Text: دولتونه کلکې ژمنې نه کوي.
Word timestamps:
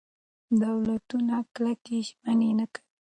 دولتونه 0.63 1.35
کلکې 1.55 1.97
ژمنې 2.07 2.51
نه 2.59 2.65
کوي. 2.73 2.83